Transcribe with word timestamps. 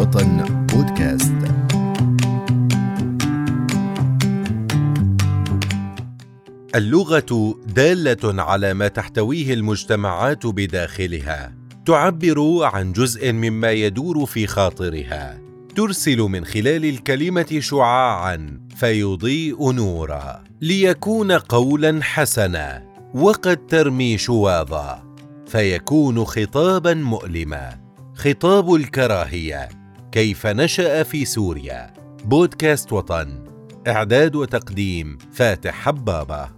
وطن 0.00 0.66
بودكاست. 0.66 1.34
اللغة 6.74 7.54
دالة 7.66 8.42
على 8.42 8.74
ما 8.74 8.88
تحتويه 8.88 9.54
المجتمعات 9.54 10.46
بداخلها. 10.46 11.54
تعبر 11.86 12.58
عن 12.62 12.92
جزء 12.92 13.32
مما 13.32 13.70
يدور 13.70 14.26
في 14.26 14.46
خاطرها. 14.46 15.40
ترسل 15.76 16.18
من 16.18 16.44
خلال 16.44 16.84
الكلمة 16.84 17.58
شعاعا 17.60 18.60
فيضيء 18.76 19.72
نورا. 19.72 20.44
ليكون 20.60 21.32
قولا 21.32 22.02
حسنا 22.02 22.82
وقد 23.14 23.66
ترمي 23.66 24.18
شواظا. 24.18 25.02
فيكون 25.46 26.24
خطابا 26.24 26.94
مؤلما. 26.94 27.80
خطاب 28.14 28.74
الكراهية. 28.74 29.79
كيف 30.12 30.46
نشأ 30.46 31.02
في 31.02 31.24
سوريا. 31.24 31.92
بودكاست 32.24 32.92
وطن. 32.92 33.44
إعداد 33.88 34.36
وتقديم 34.36 35.18
فاتح 35.32 35.74
حبابة. 35.74 36.48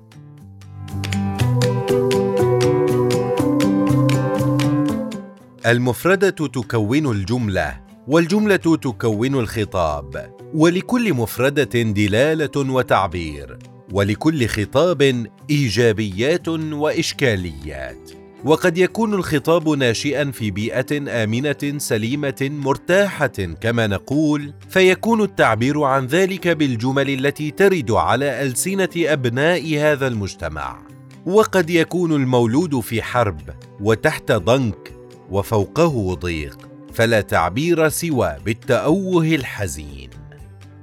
المفردة 5.67 6.31
تكون 6.31 7.11
الجملة 7.11 7.81
والجملة 8.09 8.57
تكون 8.57 9.35
الخطاب. 9.35 10.35
ولكل 10.55 11.15
مفردة 11.15 11.83
دلالة 11.83 12.73
وتعبير 12.73 13.59
ولكل 13.93 14.47
خطاب 14.47 15.27
إيجابيات 15.51 16.49
وإشكاليات. 16.49 18.22
وقد 18.45 18.79
يكون 18.79 19.15
الخطاب 19.15 19.69
ناشئا 19.69 20.31
في 20.31 20.51
بيئة 20.51 21.23
آمنة 21.25 21.79
سليمة 21.79 22.49
مرتاحة 22.51 23.27
كما 23.61 23.87
نقول 23.87 24.55
فيكون 24.69 25.23
التعبير 25.23 25.83
عن 25.83 26.07
ذلك 26.07 26.49
بالجمل 26.49 27.11
التي 27.11 27.51
ترد 27.51 27.91
على 27.91 28.43
ألسنة 28.43 28.89
أبناء 28.97 29.79
هذا 29.79 30.07
المجتمع. 30.07 30.83
وقد 31.27 31.71
يكون 31.71 32.13
المولود 32.13 32.81
في 32.81 33.03
حرب 33.03 33.41
وتحت 33.81 34.33
ضنك 34.33 34.93
وفوقه 35.31 36.15
ضيق 36.15 36.59
فلا 36.93 37.21
تعبير 37.21 37.89
سوى 37.89 38.37
بالتأوه 38.45 39.25
الحزين. 39.25 40.11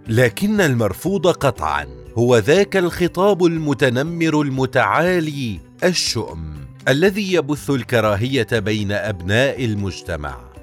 لكن 0.08 0.62
المرفوض 0.62 1.28
قطعا 1.28 1.86
هو 2.18 2.38
ذاك 2.38 2.78
الخطاب 2.78 3.46
المتنمر 3.46 4.42
المتعالي 4.42 5.60
الشؤم. 5.84 6.59
الذي 6.88 7.34
يبث 7.34 7.70
الكراهية 7.70 8.48
بين 8.52 8.92
أبناء 8.92 9.66
المجتمع 9.66 10.54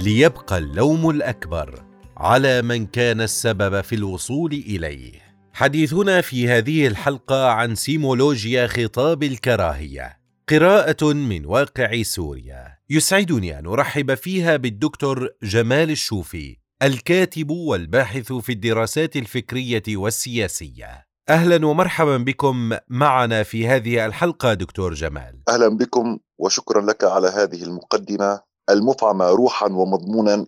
ليبقى 0.00 0.58
اللوم 0.58 1.10
الأكبر 1.10 1.84
على 2.16 2.62
من 2.62 2.86
كان 2.86 3.20
السبب 3.20 3.80
في 3.80 3.94
الوصول 3.94 4.52
إليه. 4.52 5.12
حديثنا 5.52 6.20
في 6.20 6.48
هذه 6.48 6.86
الحلقة 6.86 7.48
عن 7.48 7.74
سيمولوجيا 7.74 8.66
خطاب 8.66 9.22
الكراهية 9.22 10.18
قراءة 10.48 11.12
من 11.12 11.46
واقع 11.46 12.02
سوريا. 12.02 12.78
يسعدني 12.90 13.58
أن 13.58 13.66
أرحب 13.66 14.14
فيها 14.14 14.56
بالدكتور 14.56 15.28
جمال 15.42 15.90
الشوفي 15.90 16.56
الكاتب 16.82 17.50
والباحث 17.50 18.32
في 18.32 18.52
الدراسات 18.52 19.16
الفكرية 19.16 19.82
والسياسية. 19.88 21.05
أهلا 21.28 21.66
ومرحبا 21.66 22.16
بكم 22.16 22.72
معنا 22.88 23.42
في 23.42 23.68
هذه 23.68 24.06
الحلقة 24.06 24.54
دكتور 24.54 24.94
جمال. 24.94 25.42
أهلا 25.48 25.68
بكم 25.68 26.18
وشكرا 26.38 26.80
لك 26.80 27.04
على 27.04 27.28
هذه 27.28 27.62
المقدمة 27.62 28.40
المفعمه 28.70 29.30
روحا 29.30 29.66
ومضمونا 29.66 30.46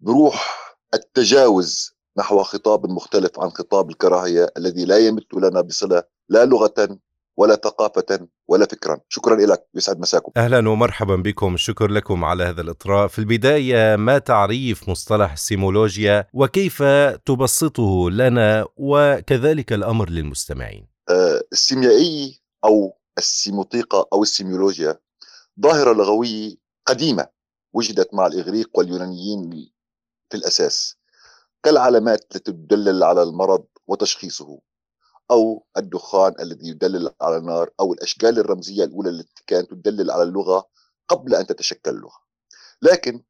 بروح 0.00 0.58
التجاوز 0.94 1.90
نحو 2.18 2.42
خطاب 2.42 2.86
مختلف 2.86 3.40
عن 3.40 3.50
خطاب 3.50 3.90
الكراهية 3.90 4.52
الذي 4.56 4.84
لا 4.84 4.98
يمت 4.98 5.34
لنا 5.34 5.60
بصلة 5.60 6.02
لا 6.28 6.44
لغة 6.44 6.98
ولا 7.38 7.54
ثقافة 7.54 8.28
ولا 8.48 8.66
فكرا. 8.66 9.00
شكرا 9.08 9.36
لك 9.36 9.66
يسعد 9.74 10.00
مساكم. 10.00 10.32
أهلا 10.36 10.68
ومرحبا 10.68 11.16
بكم. 11.16 11.56
شكر 11.56 11.90
لكم 11.90 12.24
على 12.24 12.44
هذا 12.44 12.60
الإطراء. 12.60 13.08
في 13.08 13.18
البداية 13.18 13.96
ما 13.96 14.18
تعريف 14.18 14.88
مصطلح 14.88 15.32
السيمولوجيا؟ 15.32 16.26
وكيف 16.32 16.82
تبسطه 17.26 18.10
لنا؟ 18.10 18.66
وكذلك 18.76 19.72
الأمر 19.72 20.10
للمستمعين. 20.10 20.88
آه 21.10 21.42
السيميائي 21.52 22.40
أو 22.64 22.98
السيموطيقة 23.18 24.08
أو 24.12 24.22
السيميولوجيا 24.22 24.98
ظاهرة 25.60 25.92
لغوية 25.92 26.56
قديمة 26.86 27.26
وجدت 27.72 28.14
مع 28.14 28.26
الإغريق 28.26 28.70
واليونانيين 28.74 29.50
في 30.30 30.36
الأساس 30.36 30.96
كالعلامات 31.62 32.36
التي 32.36 32.52
تدلل 32.52 33.02
على 33.04 33.22
المرض 33.22 33.64
وتشخيصه. 33.86 34.58
أو 35.30 35.66
الدخان 35.76 36.34
الذي 36.40 36.68
يدلل 36.68 37.10
على 37.20 37.36
النار 37.36 37.70
أو 37.80 37.92
الأشكال 37.92 38.38
الرمزية 38.38 38.84
الأولى 38.84 39.10
التي 39.10 39.42
كانت 39.46 39.70
تدلل 39.70 40.10
على 40.10 40.22
اللغة 40.22 40.68
قبل 41.08 41.34
أن 41.34 41.46
تتشكل 41.46 41.90
اللغة. 41.90 42.18
لكن 42.82 43.22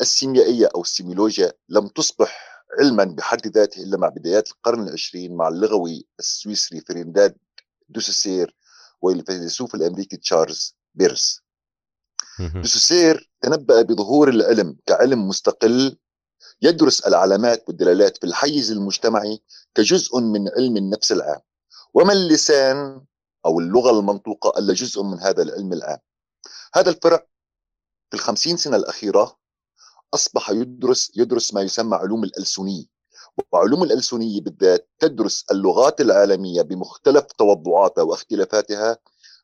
السيميائية 0.00 0.68
أو 0.74 0.80
السيميولوجيا 0.80 1.52
لم 1.68 1.88
تصبح 1.88 2.62
علما 2.80 3.04
بحد 3.04 3.46
ذاته 3.46 3.82
إلا 3.82 3.96
مع 3.96 4.08
بدايات 4.08 4.50
القرن 4.50 4.88
العشرين 4.88 5.36
مع 5.36 5.48
اللغوي 5.48 6.06
السويسري 6.18 6.80
فرديناند 6.80 7.36
دوسوسير 7.88 8.56
والفيلسوف 9.02 9.74
الأمريكي 9.74 10.16
تشارلز 10.16 10.76
بيرس. 10.94 11.42
دوسوسير 12.62 13.30
تنبأ 13.40 13.82
بظهور 13.82 14.28
العلم 14.28 14.76
كعلم 14.86 15.28
مستقل 15.28 15.98
يدرس 16.62 17.00
العلامات 17.00 17.64
والدلالات 17.68 18.16
في 18.16 18.24
الحيز 18.26 18.70
المجتمعي 18.70 19.42
كجزء 19.74 20.20
من 20.20 20.48
علم 20.48 20.76
النفس 20.76 21.12
العام. 21.12 21.40
وما 21.94 22.12
اللسان 22.12 23.04
أو 23.46 23.60
اللغة 23.60 23.90
المنطوقة 23.90 24.58
إلا 24.58 24.74
جزء 24.74 25.02
من 25.02 25.20
هذا 25.20 25.42
العلم 25.42 25.72
العام. 25.72 25.98
هذا 26.74 26.90
الفرع 26.90 27.26
في 28.10 28.16
الخمسين 28.16 28.56
سنة 28.56 28.76
الأخيرة 28.76 29.38
أصبح 30.14 30.50
يدرس 30.50 31.12
يدرس 31.16 31.54
ما 31.54 31.60
يسمى 31.62 31.96
علوم 31.96 32.24
الألسنية 32.24 32.84
وعلوم 33.52 33.82
الألسنية 33.82 34.40
بالذات 34.40 34.90
تدرس 34.98 35.44
اللغات 35.50 36.00
العالمية 36.00 36.62
بمختلف 36.62 37.24
توضعاتها 37.24 38.02
واختلافاتها 38.02 38.98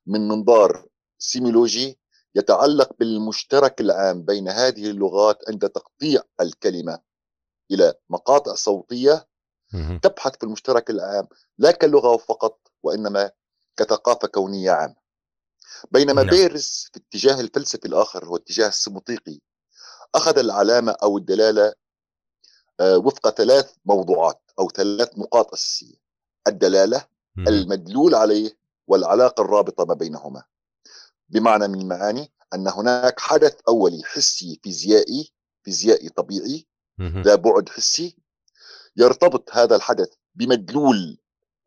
من 0.07 0.29
منظار 0.29 0.87
سيميولوجي 1.19 1.99
يتعلق 2.35 2.91
بالمشترك 2.99 3.81
العام 3.81 4.23
بين 4.23 4.49
هذه 4.49 4.91
اللغات 4.91 5.39
عند 5.49 5.69
تقطيع 5.69 6.23
الكلمة 6.41 6.99
إلى 7.71 7.95
مقاطع 8.11 8.55
صوتية 8.55 9.29
تبحث 10.03 10.37
في 10.37 10.43
المشترك 10.43 10.91
العام 10.91 11.29
لا 11.59 11.71
كلغة 11.71 12.17
فقط 12.17 12.61
وإنما 12.83 13.31
كثقافة 13.77 14.29
كونية 14.29 14.71
عامة. 14.71 14.97
بينما 15.91 16.23
نعم. 16.23 16.31
بيرس 16.31 16.91
في 16.93 17.01
اتجاه 17.01 17.41
الفلسفي 17.41 17.89
الآخر 17.89 18.25
هو 18.25 18.37
اتجاه 18.37 18.69
السيموطيقي 18.69 19.39
أخذ 20.15 20.39
العلامة 20.39 20.93
أو 20.93 21.19
الدلالة 21.19 21.73
آه، 22.81 22.99
وفق 22.99 23.31
ثلاث 23.31 23.75
موضوعات 23.85 24.43
أو 24.59 24.69
ثلاث 24.71 25.19
نقاط 25.19 25.53
أساسية 25.53 25.97
الدلالة 26.49 27.07
المدلول 27.39 28.15
عليه 28.15 28.59
والعلاقة 28.87 29.43
الرابطة 29.43 29.85
ما 29.85 29.95
بينهما. 29.95 30.43
بمعنى 31.29 31.69
من 31.69 31.81
المعاني 31.81 32.33
أن 32.55 32.69
هناك 32.69 33.21
حدث 33.21 33.57
أولي 33.69 34.03
حسي 34.05 34.61
فيزيائي 34.63 35.33
فيزيائي 35.65 36.09
طبيعي 36.09 36.67
ذا 37.01 37.35
بعد 37.35 37.69
حسي 37.69 38.17
يرتبط 38.97 39.51
هذا 39.53 39.77
الحدث 39.77 40.09
بمدلول 40.35 41.19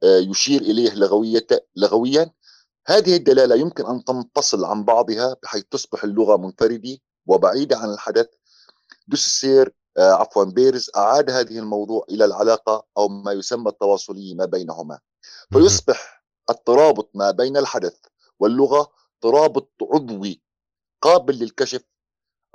آه، 0.03 0.17
يشير 0.17 0.61
إليه 0.61 0.93
لغوية 0.93 1.47
لغويا. 1.75 2.31
هذه 2.87 3.15
الدلالة 3.15 3.55
يمكن 3.55 3.85
أن 3.85 4.03
تنفصل 4.03 4.65
عن 4.65 4.83
بعضها 4.83 5.35
بحيث 5.43 5.63
تصبح 5.71 6.03
اللغة 6.03 6.37
منفردة 6.37 6.97
وبعيدة 7.25 7.77
عن 7.77 7.93
الحدث. 7.93 8.27
دوسسير 9.07 9.73
آه، 9.97 10.11
عفوا 10.11 10.43
بيرز 10.43 10.91
أعاد 10.95 11.29
هذه 11.29 11.59
الموضوع 11.59 12.05
إلى 12.09 12.25
العلاقة 12.25 12.85
أو 12.97 13.07
ما 13.07 13.31
يسمى 13.31 13.69
التواصلية 13.69 14.35
ما 14.35 14.45
بينهما. 14.45 14.99
فيصبح 15.53 16.23
الترابط 16.49 17.09
ما 17.13 17.31
بين 17.31 17.57
الحدث 17.57 17.97
واللغة 18.39 18.91
ترابط 19.21 19.71
عضوي 19.81 20.41
قابل 21.01 21.35
للكشف 21.39 21.83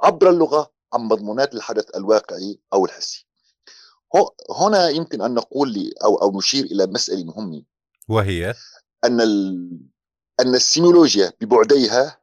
عبر 0.02 0.30
اللغة 0.30 0.72
عن 0.92 1.00
مضمونات 1.00 1.54
الحدث 1.54 1.96
الواقعي 1.96 2.58
أو 2.72 2.84
الحسي. 2.84 3.26
هنا 4.50 4.88
يمكن 4.88 5.22
أن 5.22 5.34
نقول 5.34 5.72
لي 5.72 5.92
أو, 6.04 6.16
أو 6.16 6.38
نشير 6.38 6.64
إلى 6.64 6.86
مسألة 6.86 7.24
مهمة. 7.24 7.62
وهي؟ 8.08 8.54
أن 9.04 9.20
أن 10.40 10.54
السيمولوجيا 10.54 11.32
ببعديها 11.40 12.18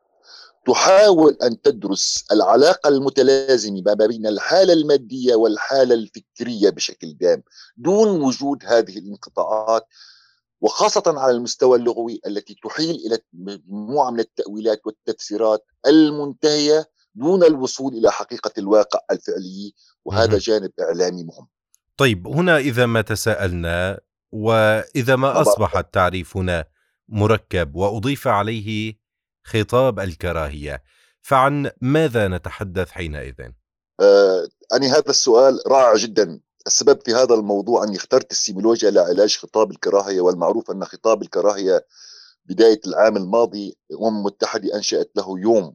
تحاول 0.67 1.37
أن 1.43 1.61
تدرس 1.61 2.25
العلاقة 2.31 2.87
المتلازمة 2.87 3.81
ما 3.85 3.93
بين 3.93 4.27
الحالة 4.27 4.73
المادية 4.73 5.35
والحالة 5.35 5.95
الفكرية 5.95 6.69
بشكل 6.69 7.17
دام 7.17 7.43
دون 7.77 8.21
وجود 8.21 8.63
هذه 8.65 8.97
الانقطاعات 8.97 9.87
وخاصة 10.63 11.03
على 11.07 11.31
المستوى 11.31 11.77
اللغوي 11.77 12.21
التي 12.27 12.55
تحيل 12.63 12.95
إلى 12.95 13.19
مجموعة 13.33 14.11
من 14.11 14.19
التأويلات 14.19 14.81
والتفسيرات 14.85 15.65
المنتهية 15.87 16.85
دون 17.15 17.43
الوصول 17.43 17.93
إلى 17.93 18.11
حقيقة 18.11 18.51
الواقع 18.57 18.99
الفعلي 19.11 19.73
وهذا 20.05 20.37
جانب 20.37 20.71
إعلامي 20.81 21.23
مهم. 21.23 21.47
طيب 21.97 22.27
هنا 22.27 22.57
إذا 22.57 22.85
ما 22.85 23.01
تساءلنا 23.01 23.99
وإذا 24.31 25.15
ما 25.15 25.41
أصبح 25.41 25.77
التعريف 25.77 26.37
هنا 26.37 26.65
مركب 27.09 27.75
وأضيف 27.75 28.27
عليه 28.27 28.99
خطاب 29.43 29.99
الكراهية 29.99 30.83
فعن 31.21 31.71
ماذا 31.81 32.27
نتحدث 32.27 32.91
حينئذ؟ 32.91 33.33
آه 33.99 34.47
أنا 34.73 34.87
هذا 34.87 35.09
السؤال 35.09 35.59
رائع 35.67 35.95
جدا 35.95 36.39
السبب 36.67 36.99
في 37.05 37.13
هذا 37.13 37.33
الموضوع 37.33 37.83
أني 37.83 37.95
اخترت 37.95 38.31
السيمولوجيا 38.31 38.91
لعلاج 38.91 39.37
خطاب 39.37 39.71
الكراهية 39.71 40.21
والمعروف 40.21 40.71
أن 40.71 40.85
خطاب 40.85 41.21
الكراهية 41.21 41.85
بداية 42.45 42.81
العام 42.87 43.17
الماضي 43.17 43.77
الأمم 43.91 44.17
المتحدة 44.17 44.75
أنشأت 44.75 45.11
له 45.15 45.39
يوم 45.39 45.73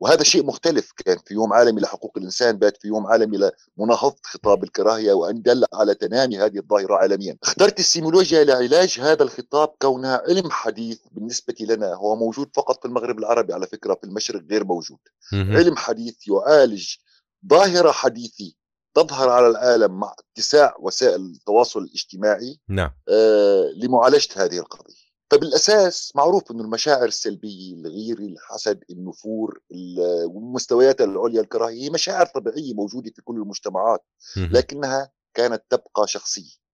وهذا 0.00 0.22
شيء 0.22 0.44
مختلف 0.44 0.92
كان 1.04 1.18
في 1.26 1.34
يوم 1.34 1.52
عالمي 1.52 1.80
لحقوق 1.80 2.12
الإنسان 2.18 2.58
بات 2.58 2.76
في 2.82 2.88
يوم 2.88 3.06
عالمي 3.06 3.50
لمناهضة 3.78 4.16
خطاب 4.22 4.64
الكراهية 4.64 5.12
وأن 5.12 5.42
دل 5.42 5.64
على 5.74 5.94
تنامي 5.94 6.38
هذه 6.38 6.58
الظاهرة 6.58 6.94
عالميا. 6.94 7.36
اخترت 7.42 7.78
السيمولوجيا 7.78 8.44
لعلاج 8.44 8.98
هذا 9.00 9.22
الخطاب 9.22 9.68
كونها 9.82 10.22
علم 10.28 10.50
حديث 10.50 10.98
بالنسبة 11.12 11.54
لنا 11.60 11.94
هو 11.94 12.16
موجود 12.16 12.50
فقط 12.54 12.82
في 12.82 12.88
المغرب 12.88 13.18
العربي 13.18 13.52
على 13.52 13.66
فكرة 13.66 13.94
في 13.94 14.04
المشرق 14.04 14.42
غير 14.50 14.64
موجود. 14.64 14.98
علم 15.56 15.76
حديث 15.76 16.14
يعالج 16.28 16.94
ظاهرة 17.50 17.92
حديثه 17.92 18.52
تظهر 18.96 19.28
على 19.28 19.46
العالم 19.46 20.00
مع 20.00 20.14
اتساع 20.18 20.76
وسائل 20.80 21.20
التواصل 21.20 21.80
الاجتماعي 21.80 22.60
نعم. 22.68 22.90
آه 23.08 23.70
لمعالجة 23.76 24.28
هذه 24.44 24.58
القضية. 24.58 25.06
فبالأساس 25.30 26.12
معروف 26.14 26.50
إنه 26.50 26.64
المشاعر 26.64 27.04
السلبية 27.04 27.74
الغيره 27.74 28.20
الحسد 28.20 28.84
النفور 28.90 29.60
والمستويات 30.26 31.00
العليا 31.00 31.40
الكراهية 31.40 31.82
هي 31.84 31.90
مشاعر 31.90 32.26
طبيعية 32.26 32.74
موجودة 32.74 33.10
في 33.16 33.22
كل 33.22 33.36
المجتمعات 33.36 34.04
لكنها 34.36 35.12
كانت 35.34 35.62
تبقى 35.70 36.06
شخصية. 36.06 36.66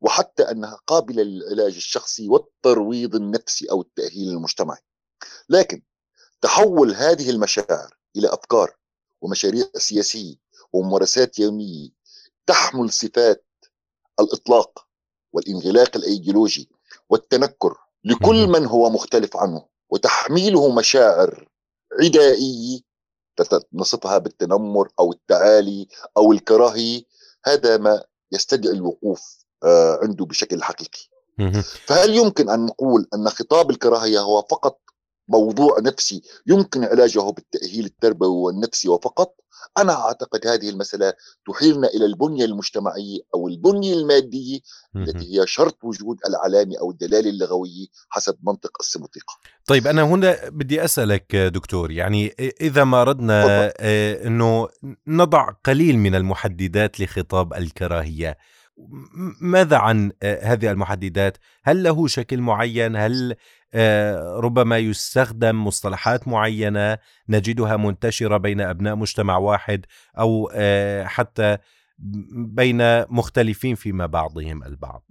وحتى 0.00 0.42
أنها 0.42 0.78
قابلة 0.86 1.22
للعلاج 1.22 1.74
الشخصي 1.74 2.28
والترويض 2.28 3.14
النفسي 3.14 3.70
أو 3.70 3.80
التأهيل 3.80 4.28
المجتمعي. 4.28 4.80
لكن 5.48 5.82
تحول 6.40 6.94
هذه 6.94 7.30
المشاعر 7.30 7.94
إلى 8.16 8.28
أفكار 8.28 8.76
ومشاريع 9.22 9.64
سياسية 9.76 10.43
وممارسات 10.74 11.38
يومية 11.38 11.88
تحمل 12.46 12.90
صفات 12.90 13.46
الإطلاق 14.20 14.86
والانغلاق 15.32 15.96
الأيديولوجي 15.96 16.68
والتنكر 17.08 17.76
لكل 18.04 18.46
من 18.46 18.66
هو 18.66 18.90
مختلف 18.90 19.36
عنه 19.36 19.66
وتحميله 19.90 20.74
مشاعر 20.74 21.48
عدائية 22.00 22.80
نصفها 23.72 24.18
بالتنمر 24.18 24.88
أو 25.00 25.12
التعالي 25.12 25.88
أو 26.16 26.32
الكراهية. 26.32 27.02
هذا 27.44 27.76
ما 27.76 28.04
يستدعي 28.32 28.72
الوقوف 28.72 29.44
آه، 29.64 29.98
عنده 30.02 30.24
بشكل 30.24 30.62
حقيقي. 30.62 31.00
فهل 31.86 32.14
يمكن 32.14 32.50
أن 32.50 32.66
نقول 32.66 33.08
أن 33.14 33.28
خطاب 33.28 33.70
الكراهية 33.70 34.20
هو 34.20 34.42
فقط 34.42 34.80
موضوع 35.28 35.76
نفسي 35.80 36.22
يمكن 36.46 36.84
علاجه 36.84 37.20
بالتأهيل 37.20 37.84
التربوي 37.84 38.36
والنفسي 38.36 38.88
وفقط 38.88 39.34
أنا 39.78 39.92
أعتقد 39.92 40.46
هذه 40.46 40.68
المسألة 40.68 41.12
تحيلنا 41.48 41.88
إلى 41.88 42.04
البنية 42.04 42.44
المجتمعية 42.44 43.18
أو 43.34 43.48
البنية 43.48 43.94
المادية 43.94 44.58
التي 44.96 45.40
هي 45.40 45.46
شرط 45.46 45.78
وجود 45.84 46.18
العلامة 46.28 46.78
أو 46.80 46.90
الدلالة 46.90 47.30
اللغوية 47.30 47.86
حسب 48.08 48.36
منطق 48.42 48.70
السيموتيقة 48.80 49.34
طيب 49.66 49.86
أنا 49.86 50.02
هنا 50.02 50.48
بدي 50.48 50.84
أسألك 50.84 51.36
دكتور 51.36 51.90
يعني 51.90 52.34
إذا 52.60 52.84
ما 52.84 53.02
أردنا 53.02 53.72
آه، 53.80 54.26
أنه 54.26 54.68
نضع 55.06 55.50
قليل 55.64 55.98
من 55.98 56.14
المحددات 56.14 57.00
لخطاب 57.00 57.54
الكراهية 57.54 58.38
ماذا 59.40 59.76
عن 59.76 60.12
آه، 60.22 60.44
هذه 60.44 60.70
المحددات؟ 60.70 61.38
هل 61.64 61.82
له 61.82 62.06
شكل 62.06 62.40
معين؟ 62.40 62.96
هل 62.96 63.36
آه، 63.74 64.36
ربما 64.36 64.78
يستخدم 64.78 65.64
مصطلحات 65.64 66.28
معينة 66.28 66.98
نجدها 67.28 67.76
منتشرة 67.76 68.36
بين 68.36 68.60
أبناء 68.60 68.94
مجتمع 68.94 69.36
واحد 69.36 69.86
أو 70.18 70.50
آه، 70.54 71.04
حتى 71.04 71.58
بين 72.34 73.02
مختلفين 73.12 73.74
فيما 73.74 74.06
بعضهم 74.06 74.64
البعض 74.64 75.04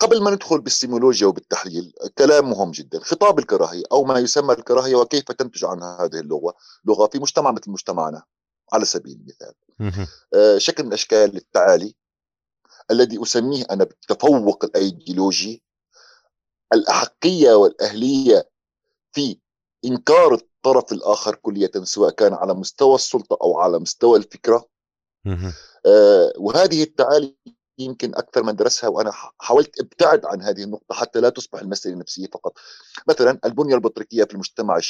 قبل 0.00 0.22
ما 0.22 0.30
ندخل 0.30 0.60
بالسيمولوجيا 0.60 1.26
وبالتحليل 1.26 1.92
كلام 2.18 2.50
مهم 2.50 2.70
جدا 2.70 3.00
خطاب 3.00 3.38
الكراهية 3.38 3.82
أو 3.92 4.04
ما 4.04 4.18
يسمى 4.18 4.54
الكراهية 4.54 4.94
وكيف 4.94 5.24
تنتج 5.24 5.64
عنها 5.64 6.04
هذه 6.04 6.20
اللغة 6.20 6.54
لغة 6.84 7.06
في 7.06 7.18
مجتمع 7.18 7.50
مثل 7.52 7.70
مجتمعنا 7.70 8.22
على 8.72 8.84
سبيل 8.84 9.12
المثال 9.12 9.54
آه 10.34 10.58
شكل 10.58 10.84
من 10.84 10.92
أشكال 10.92 11.36
التعالي 11.36 11.94
الذي 12.90 13.22
أسميه 13.22 13.64
أنا 13.70 13.84
بالتفوق 13.84 14.64
الأيديولوجي 14.64 15.62
الأحقية 16.72 17.54
والأهلية 17.54 18.48
في 19.12 19.38
إنكار 19.84 20.34
الطرف 20.34 20.92
الآخر 20.92 21.34
كلية 21.34 21.70
سواء 21.82 22.10
كان 22.10 22.34
على 22.34 22.54
مستوى 22.54 22.94
السلطة 22.94 23.38
أو 23.42 23.58
على 23.58 23.78
مستوى 23.78 24.18
الفكرة. 24.18 24.68
آه 25.86 26.32
وهذه 26.36 26.82
التعالي 26.82 27.36
يمكن 27.78 28.14
أكثر 28.14 28.42
من 28.42 28.56
درسها 28.56 28.88
وأنا 28.88 29.12
حاولت 29.38 29.80
أبتعد 29.80 30.24
عن 30.26 30.42
هذه 30.42 30.62
النقطة 30.62 30.94
حتى 30.94 31.20
لا 31.20 31.28
تصبح 31.28 31.60
المسألة 31.60 31.94
نفسية 31.94 32.26
فقط. 32.26 32.52
مثلا 33.08 33.38
البنية 33.44 33.74
البطريقية 33.74 34.24
في 34.24 34.32
المجتمع 34.34 34.80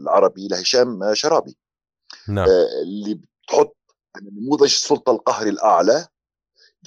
العربي 0.00 0.48
لهشام 0.48 1.14
شرابي. 1.14 1.56
نعم. 2.28 2.48
آه 2.48 2.82
اللي 2.82 3.14
بتحط 3.14 3.76
نموذج 4.22 4.62
السلطة 4.62 5.12
القهري 5.12 5.50
الأعلى 5.50 6.06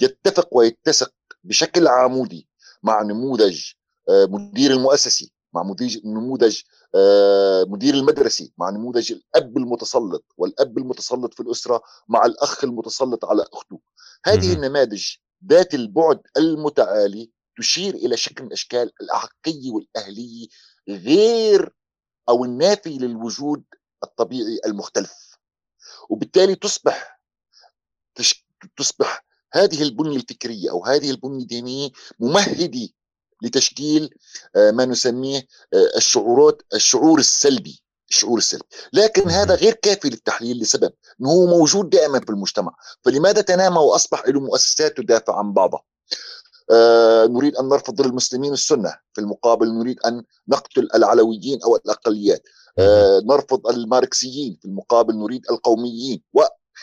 يتفق 0.02 0.48
ويتسق 0.52 1.12
بشكل 1.44 1.88
عمودي 1.88 2.48
مع 2.82 3.02
نموذج 3.02 3.72
آه، 4.08 4.26
مدير 4.26 4.70
المؤسسي 4.70 5.32
مع 5.54 5.62
نموذج 6.04 6.62
آه، 6.94 7.64
مدير 7.68 7.94
المدرسي 7.94 8.52
مع 8.58 8.70
نموذج 8.70 9.12
الأب 9.12 9.56
المتسلط 9.56 10.24
والأب 10.36 10.78
المتسلط 10.78 11.34
في 11.34 11.40
الأسرة 11.40 11.82
مع 12.08 12.26
الأخ 12.26 12.64
المتسلط 12.64 13.24
على 13.24 13.44
أخته. 13.52 13.80
هذه 14.26 14.52
النماذج 14.52 15.06
ذات 15.46 15.74
البعد 15.74 16.20
المتعالي 16.36 17.30
تشير 17.58 17.94
إلى 17.94 18.16
شكل 18.16 18.44
من 18.44 18.52
اشكال 18.52 18.92
الاحقيه 19.00 19.70
والاهليه 19.70 20.48
غير 20.88 21.74
أو 22.28 22.44
النافي 22.44 22.98
للوجود 22.98 23.64
الطبيعي 24.04 24.60
المختلف. 24.66 25.38
وبالتالي 26.10 26.54
تصبح 26.54 27.20
تصبح 28.76 29.24
هذه 29.52 29.82
البنية 29.82 30.16
الفكرية 30.16 30.70
أو 30.70 30.84
هذه 30.84 31.10
البنية 31.10 31.42
الدينية 31.42 31.90
ممهدة 32.20 32.88
لتشكيل 33.42 34.10
آه، 34.56 34.70
ما 34.70 34.84
نسميه 34.84 35.46
آه، 35.74 35.96
الشعورات 35.96 36.62
الشعور 36.74 37.18
السلبي 37.18 37.82
الشعور 38.10 38.38
السلبي. 38.38 38.64
لكن 38.92 39.30
هذا 39.30 39.54
غير 39.54 39.72
كافي 39.72 40.08
للتحليل 40.08 40.60
لسبب 40.60 40.92
إنه 41.20 41.30
هو 41.30 41.46
موجود 41.46 41.90
دائما 41.90 42.20
في 42.20 42.30
المجتمع. 42.30 42.74
فلماذا 43.04 43.40
تنامى 43.40 43.78
وأصبح 43.78 44.28
له 44.28 44.40
مؤسسات 44.40 44.96
تدافع 44.96 45.38
عن 45.38 45.52
بعضها؟ 45.52 45.82
آه 46.70 47.26
نريد 47.26 47.56
أن 47.56 47.68
نرفض 47.68 48.00
المسلمين 48.00 48.52
السنة 48.52 48.94
في 49.12 49.20
المقابل 49.20 49.72
نريد 49.78 50.00
أن 50.00 50.22
نقتل 50.48 50.88
العلويين 50.94 51.62
أو 51.62 51.76
الأقليات. 51.76 52.42
آه 52.78 53.22
نرفض 53.24 53.66
الماركسيين 53.66 54.58
في 54.60 54.64
المقابل 54.68 55.16
نريد 55.16 55.42
القوميين. 55.50 56.22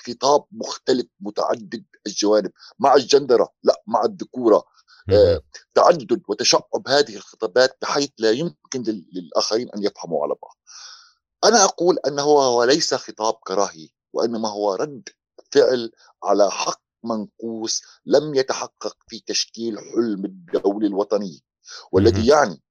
خطاب 0.07 0.45
مختلف 0.51 1.05
متعدد 1.19 1.85
الجوانب 2.07 2.51
مع 2.79 2.95
الجندرة 2.95 3.49
لا 3.63 3.83
مع 3.87 4.05
الذكورة. 4.05 4.63
آه 5.09 5.41
تعدد 5.75 6.21
وتشعب 6.27 6.87
هذه 6.87 7.15
الخطابات 7.15 7.77
بحيث 7.81 8.09
لا 8.17 8.31
يمكن 8.31 8.83
للآخرين 9.13 9.69
أن 9.69 9.83
يفهموا 9.83 10.23
على 10.23 10.35
بعض. 10.41 10.57
أنا 11.43 11.63
أقول 11.63 11.97
أنه 12.07 12.21
هو 12.21 12.63
ليس 12.63 12.93
خطاب 12.93 13.33
كراهي 13.33 13.89
وإنما 14.13 14.49
هو 14.49 14.73
رد 14.75 15.09
فعل 15.51 15.91
على 16.23 16.51
حق 16.51 16.81
منقوص 17.03 17.81
لم 18.05 18.35
يتحقق 18.35 18.97
في 19.07 19.19
تشكيل 19.19 19.79
حلم 19.79 20.25
الدولة 20.25 20.87
الوطنية. 20.87 21.39
والذي 21.91 22.27
يعني 22.27 22.61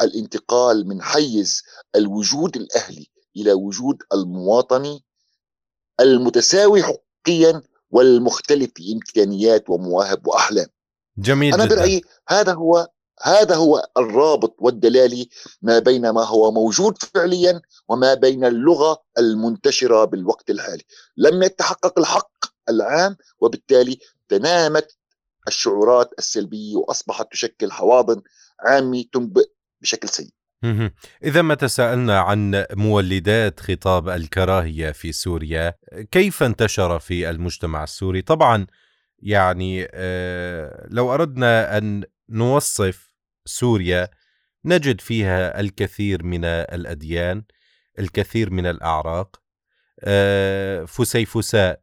الانتقال 0.00 0.88
من 0.88 1.02
حيز 1.02 1.62
الوجود 1.94 2.56
الأهلي 2.56 3.06
إلى 3.36 3.52
وجود 3.52 4.02
المواطني 4.12 5.04
المتساوي 6.00 6.82
حقوقيا 6.82 7.62
والمختلف 7.90 8.70
في 8.74 8.92
إمكانيات 8.92 9.70
ومواهب 9.70 10.26
وأحلام. 10.26 10.66
جميل 11.18 11.54
أنا 11.54 11.64
برأيي 11.64 12.02
هذا 12.28 12.52
هو 12.54 12.88
هذا 13.22 13.54
هو 13.54 13.88
الرابط 13.96 14.56
والدلالي 14.58 15.28
ما 15.62 15.78
بين 15.78 16.10
ما 16.10 16.24
هو 16.24 16.52
موجود 16.52 16.98
فعليا 17.02 17.60
وما 17.88 18.14
بين 18.14 18.44
اللغة 18.44 19.02
المنتشرة 19.18 20.04
بالوقت 20.04 20.50
الحالي. 20.50 20.84
لم 21.16 21.42
يتحقق 21.42 21.98
الحق 21.98 22.30
العام 22.68 23.16
وبالتالي 23.40 23.98
تنامت 24.28 24.96
الشعورات 25.48 26.10
السلبية 26.18 26.76
وأصبحت 26.76 27.32
تشكل 27.32 27.72
حواضن 27.72 28.22
عامة 28.60 29.04
تنبئ 29.12 29.50
بشكل 29.80 30.08
سيء. 30.08 30.30
إذا 31.24 31.42
ما 31.42 31.54
تساءلنا 31.54 32.20
عن 32.20 32.64
مولدات 32.72 33.60
خطاب 33.60 34.08
الكراهية 34.08 34.90
في 34.90 35.12
سوريا 35.12 35.74
كيف 36.10 36.42
انتشر 36.42 36.98
في 36.98 37.30
المجتمع 37.30 37.84
السوري؟ 37.84 38.22
طبعا 38.22 38.66
يعني 39.18 39.88
آه، 39.94 40.86
لو 40.90 41.14
أردنا 41.14 41.78
أن 41.78 42.04
نوصف 42.28 43.14
سوريا 43.44 44.08
نجد 44.64 45.00
فيها 45.00 45.60
الكثير 45.60 46.22
من 46.22 46.44
الأديان 46.44 47.44
الكثير 47.98 48.50
من 48.50 48.66
الأعراق 48.66 49.40
آه، 50.00 50.84
فسيفساء 50.84 51.80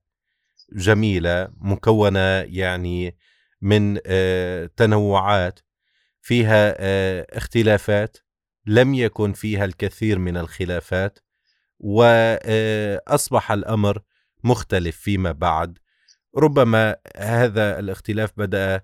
جميلة 0.74 1.48
مكونة 1.58 2.39
يعني 2.39 3.18
من 3.62 4.00
آه، 4.06 4.70
تنوعات 4.77 5.60
فيها 6.22 6.75
اختلافات 7.38 8.18
لم 8.65 8.93
يكن 8.93 9.34
فيها 9.34 9.65
الكثير 9.65 10.20
من 10.20 10.38
الخلافات 10.38 11.20
واصبح 11.79 13.51
الأمر 13.51 14.01
مختلف 14.43 14.98
فيما 14.98 15.32
بعد. 15.32 15.77
ربما 16.38 16.96
هذا 17.17 17.79
الاختلاف 17.79 18.32
بدأ 18.38 18.82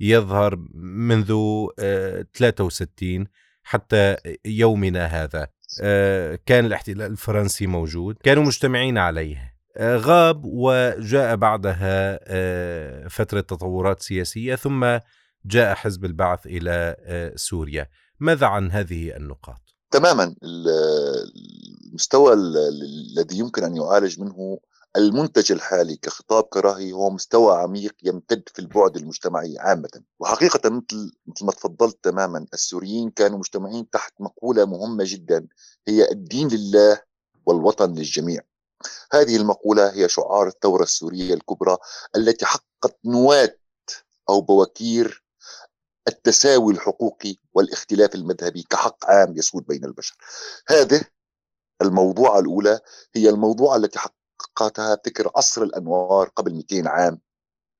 يظهر 0.00 0.56
منذ 0.74 1.66
63 2.34 3.20
آه، 3.20 3.26
حتى 3.62 4.16
يومنا 4.44 5.06
هذا. 5.06 5.48
آه، 5.82 6.38
كان 6.46 6.64
الاحتلال 6.64 7.10
الفرنسي 7.10 7.66
موجود 7.66 8.16
كانوا 8.22 8.44
مجتمعين 8.44 8.98
عليه. 8.98 9.54
آه، 9.76 9.96
غاب 9.96 10.42
وجاء 10.44 11.36
بعدها 11.36 12.18
فترة 13.08 13.40
تطورات 13.40 14.02
سياسية 14.02 14.54
ثم 14.54 14.98
جاء 15.44 15.74
حزب 15.74 16.04
البعث 16.04 16.46
إلى 16.46 16.96
سوريا. 17.36 17.88
ماذا 18.22 18.46
عن 18.46 18.70
هذه 18.70 19.16
النقاط؟ 19.16 19.60
تماما 19.90 20.36
المستوى 21.92 22.32
الذي 22.32 23.38
يمكن 23.38 23.64
أن 23.64 23.76
يعالج 23.76 24.20
منه 24.20 24.58
المنتج 24.96 25.52
الحالي 25.52 25.96
كخطاب 25.96 26.44
كراهي 26.44 26.92
هو 26.92 27.10
مستوى 27.10 27.56
عميق 27.56 27.94
يمتد 28.02 28.42
في 28.54 28.58
البعد 28.58 28.96
المجتمعي 28.96 29.58
عامة 29.58 30.02
وحقيقة 30.20 30.70
مثل 30.70 31.12
مثل 31.26 31.44
ما 31.44 31.52
تفضلت 31.52 31.98
تماما 32.02 32.46
السوريين 32.54 33.10
كانوا 33.10 33.38
مجتمعين 33.38 33.90
تحت 33.90 34.12
مقولة 34.20 34.64
مهمة 34.64 35.04
جدا 35.06 35.46
هي 35.88 36.10
الدين 36.10 36.48
لله 36.48 37.00
والوطن 37.46 37.94
للجميع 37.94 38.40
هذه 39.12 39.36
المقولة 39.36 39.92
هي 39.92 40.08
شعار 40.08 40.48
الثورة 40.48 40.82
السورية 40.82 41.34
الكبرى 41.34 41.76
التي 42.16 42.46
حققت 42.46 42.98
نواة 43.04 43.56
أو 44.28 44.40
بواكير 44.40 45.21
التساوي 46.08 46.72
الحقوقي 46.74 47.36
والاختلاف 47.54 48.14
المذهبي 48.14 48.62
كحق 48.62 49.06
عام 49.10 49.36
يسود 49.36 49.66
بين 49.66 49.84
البشر. 49.84 50.16
هذه 50.68 51.04
الموضوع 51.82 52.38
الأولى 52.38 52.80
هي 53.14 53.28
الموضوع 53.28 53.76
التي 53.76 53.98
حققتها 53.98 54.96
فكر 55.04 55.30
عصر 55.36 55.62
الأنوار 55.62 56.28
قبل 56.28 56.54
200 56.54 56.88
عام 56.88 57.20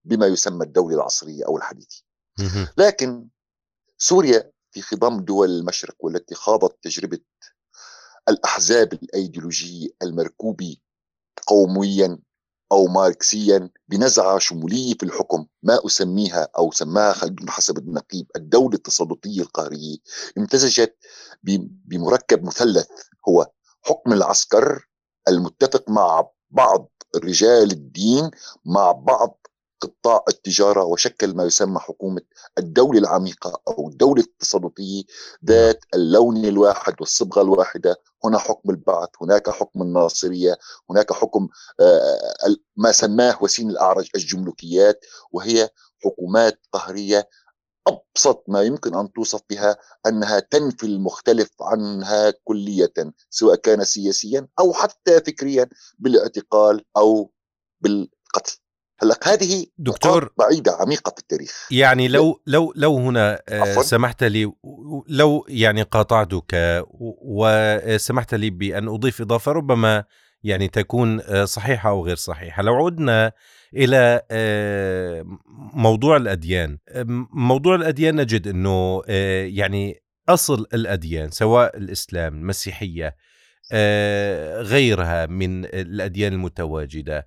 بما 0.04 0.26
يسمى 0.26 0.64
الدولة 0.64 0.96
العصرية 0.96 1.46
أو 1.46 1.56
الحديثة. 1.56 2.02
لكن 2.78 3.28
سوريا 3.98 4.52
في 4.70 4.82
خضم 4.82 5.20
دول 5.20 5.50
المشرق 5.50 5.96
والتي 5.98 6.34
خاضت 6.34 6.76
تجربة 6.82 7.18
الأحزاب 8.28 8.92
الأيديولوجية 8.92 9.88
المركوبي 10.02 10.82
قوميا 11.46 12.18
أو 12.72 12.86
ماركسيا 12.86 13.70
بنزعة 13.88 14.38
شمولية 14.38 14.94
في 14.94 15.02
الحكم 15.02 15.46
ما 15.62 15.86
أسميها 15.86 16.48
أو 16.58 16.70
سماها 16.70 17.12
خلدون 17.12 17.50
حسب 17.50 17.78
النقيب 17.78 18.26
الدولة 18.36 18.74
التسلطية 18.74 19.42
القهرية 19.42 19.96
امتزجت 20.38 20.96
بمركب 21.84 22.44
مثلث 22.44 22.86
هو 23.28 23.50
حكم 23.82 24.12
العسكر 24.12 24.88
المتفق 25.28 25.84
مع 25.88 26.28
بعض 26.50 26.92
رجال 27.16 27.72
الدين 27.72 28.30
مع 28.64 28.92
بعض 28.92 29.41
قطاع 29.82 30.24
التجارة 30.28 30.84
وشكل 30.84 31.34
ما 31.36 31.44
يسمى 31.44 31.78
حكومة 31.78 32.20
الدولة 32.58 32.98
العميقة 32.98 33.62
أو 33.68 33.88
الدولة 33.88 34.22
التسلطية 34.22 35.02
ذات 35.44 35.84
اللون 35.94 36.44
الواحد 36.44 36.94
والصبغة 37.00 37.42
الواحدة. 37.42 37.96
هنا 38.24 38.38
حكم 38.38 38.70
البعث 38.70 39.08
هناك 39.22 39.50
حكم 39.50 39.82
الناصرية 39.82 40.56
هناك 40.90 41.12
حكم 41.12 41.48
آه، 41.80 42.56
ما 42.76 42.92
سماه 42.92 43.38
وسيم 43.42 43.70
الأعرج 43.70 44.08
الجملكيات 44.14 45.04
وهي 45.32 45.68
حكومات 46.04 46.60
قهرية. 46.72 47.28
أبسط 47.86 48.44
ما 48.48 48.62
يمكن 48.62 48.94
أن 48.94 49.12
توصف 49.12 49.40
بها 49.50 49.76
أنها 50.06 50.38
تنفي 50.40 50.86
المختلف 50.86 51.50
عنها 51.60 52.30
كلية 52.44 52.92
سواء 53.30 53.56
كان 53.56 53.84
سياسيا 53.84 54.48
أو 54.58 54.72
حتى 54.72 55.20
فكريا 55.20 55.68
بالاعتقال 55.98 56.84
أو 56.96 57.32
بالقتل. 57.80 58.61
هلا 59.02 59.18
هذه 59.24 59.66
دكتور 59.78 60.32
بعيدة 60.38 60.72
عميقة 60.80 61.10
في 61.10 61.18
التاريخ. 61.18 61.68
يعني 61.70 62.08
لو 62.08 62.42
لو 62.46 62.72
لو 62.76 62.96
هنا 62.96 63.42
آه، 63.48 63.82
سمحت 63.82 64.24
لي 64.24 64.52
لو 65.08 65.46
يعني 65.48 65.82
قاطعتك 65.82 66.84
وسمحت 67.22 68.34
لي 68.34 68.50
بأن 68.50 68.88
أضيف 68.88 69.20
إضافة 69.20 69.52
ربما 69.52 70.04
يعني 70.42 70.68
تكون 70.68 71.20
آه، 71.20 71.44
صحيحة 71.44 71.90
أو 71.90 72.06
غير 72.06 72.16
صحيحة. 72.16 72.62
لو 72.62 72.86
عدنا 72.86 73.32
إلى 73.74 74.22
آه، 74.30 75.24
موضوع 75.74 76.16
الأديان 76.16 76.78
موضوع 77.32 77.74
الأديان 77.74 78.16
نجد 78.20 78.48
أنه 78.48 79.02
يعني 79.46 80.02
أصل 80.28 80.66
الأديان 80.74 81.30
سواء 81.30 81.76
الإسلام 81.76 82.34
المسيحية 82.34 83.16
غيرها 84.62 85.26
من 85.26 85.64
الأديان 85.64 86.32
المتواجدة 86.32 87.26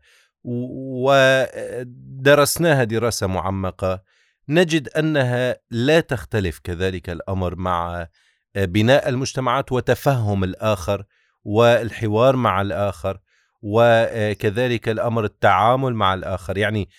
ودرسناها 1.88 2.84
دراسة 2.84 3.28
معمقة 3.28 4.04
نجد 4.50 4.90
أنها 4.90 5.60
لا 5.72 6.00
تختلف 6.00 6.60
كذلك 6.60 7.10
الأمر 7.10 7.56
مع 7.56 8.08
بناء 8.56 9.10
المجتمعات 9.10 9.72
وتفهم 9.72 10.44
الآخر 10.44 11.06
والحوار 11.44 12.36
مع 12.36 12.62
الآخر 12.62 13.20
وكذلك 13.62 14.90
الأمر 14.90 15.24
التعامل 15.24 15.94
مع 15.94 16.14
الآخر. 16.14 16.58
يعني 16.58 16.90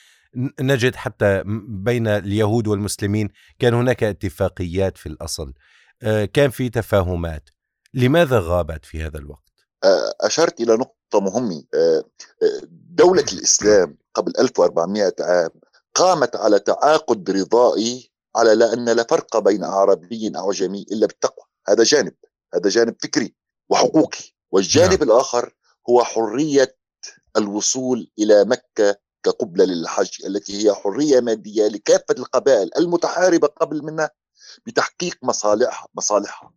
نجد 0.61 0.95
حتى 0.95 1.43
بين 1.69 2.09
اليهود 2.09 2.67
والمسلمين 2.67 3.29
كان 3.59 3.75
هناك 3.75 4.03
اتفاقيات 4.03 4.99
في 4.99 5.09
الأصل 5.09 5.55
كان 6.33 6.51
في 6.51 6.69
تفاهمات. 6.69 7.51
لماذا 7.95 8.39
غابت 8.39 8.85
في 8.85 9.03
هذا 9.03 9.19
الوقت؟ 9.19 9.53
أشرت 10.21 10.61
إلى 10.61 10.75
نقطة 11.07 11.21
مهمة 11.21 11.65
آه، 11.75 12.05
آه، 12.43 12.61
دولة 12.91 13.25
الإسلام 13.33 13.99
قبل 14.15 14.33
1400 14.39 15.15
عام 15.21 15.51
قامت 15.95 16.37
على 16.37 16.59
تعاقد 16.59 17.31
رضائي 17.31 18.11
على 18.37 18.55
لا 18.55 18.73
أن 18.73 18.89
لا 18.89 19.07
فرق 19.11 19.39
بين 19.39 19.65
أعرابي 19.65 20.33
أعجمي 20.37 20.87
إلا 20.93 21.07
بالتقوى. 21.07 21.45
هذا 21.69 21.85
جانب 21.85 22.15
هذا 22.55 22.69
جانب 22.69 22.97
فكري 23.03 23.35
وحقوقي. 23.69 24.35
والجانب 24.51 25.05
نعم. 25.05 25.11
الآخر 25.11 25.55
هو 25.91 26.05
حرية 26.05 26.77
الوصول 27.37 28.11
إلى 28.19 28.45
مكة 28.45 28.97
كقبلة 29.23 29.65
للحج 29.65 30.27
التي 30.27 30.65
هي 30.65 30.75
حرية 30.75 31.21
مادية 31.21 31.69
لكافة 31.69 32.15
القبائل 32.19 32.71
المتحاربة 32.79 33.49
قبل 33.49 33.83
منها 33.83 34.11
بتحقيق 34.67 35.19
مصالحها 35.23 35.89
مصالحها. 35.95 36.53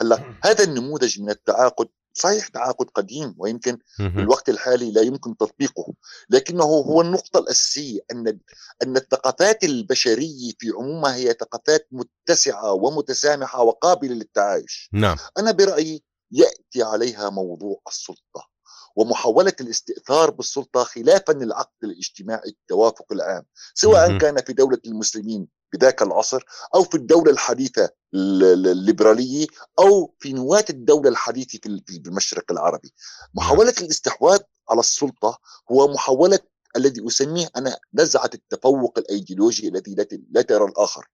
هلأ 0.00 0.38
هذا 0.44 0.64
النموذج 0.64 1.20
من 1.20 1.30
التعاقد 1.30 1.88
صحيح 2.14 2.48
تعاقد 2.48 2.86
قديم 2.94 3.34
ويمكن 3.38 3.78
في 3.96 4.20
الوقت 4.20 4.48
الحالي 4.48 4.92
لا 4.92 5.02
يمكن 5.02 5.36
تطبيقه 5.36 5.94
لكنه 6.30 6.64
هو 6.64 7.00
النقطة 7.00 7.38
الأساسية 7.38 8.00
أن 8.12 8.38
أن 8.82 8.96
الثقافات 8.96 9.64
البشرية 9.64 10.52
في 10.58 10.70
عمومها 10.70 11.14
هي 11.14 11.32
ثقافات 11.40 11.88
متسعة 11.92 12.72
ومتسامحة 12.72 13.62
وقابلة 13.62 14.14
للتعايش. 14.14 14.90
نعم. 14.92 15.16
أنا 15.38 15.50
برأيي 15.50 16.02
يأتي 16.30 16.82
عليها 16.82 17.30
موضوع 17.30 17.80
السلطة 17.88 18.54
ومحاولة 18.96 19.52
الاستئثار 19.60 20.30
بالسلطة 20.30 20.84
خلافا 20.84 21.32
للعقد 21.32 21.84
الاجتماعي 21.84 22.48
التوافق 22.48 23.12
العام 23.12 23.44
سواء 23.74 24.18
كان 24.18 24.42
في 24.46 24.52
دولة 24.52 24.78
المسلمين 24.86 25.48
بذاك 25.76 26.02
العصر 26.02 26.44
أو 26.74 26.84
في 26.84 26.94
الدولة 26.94 27.30
الحديثة 27.30 27.90
الليبرالية 28.14 29.46
أو 29.78 30.14
في 30.18 30.32
نواة 30.32 30.64
الدولة 30.70 31.08
الحديثة 31.08 31.60
في 31.86 32.02
المشرق 32.06 32.52
العربي. 32.52 32.92
محاولة 33.34 33.74
الاستحواذ 33.80 34.38
على 34.70 34.80
السلطة 34.80 35.38
هو 35.72 35.88
محاولة 35.88 36.38
الذي 36.76 37.06
أسميه 37.06 37.50
أنا 37.56 37.78
نزعة 37.94 38.30
التفوق 38.34 38.98
الأيديولوجي 38.98 39.68
الذي 39.68 39.94
لا 40.30 40.42
ترى 40.42 40.64
الآخر. 40.64 41.08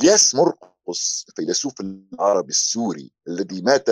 إلياس 0.00 0.34
مرقص 0.34 1.24
الفيلسوف 1.28 1.74
العربي 1.80 2.50
السوري 2.50 3.12
الذي 3.28 3.62
مات 3.62 3.88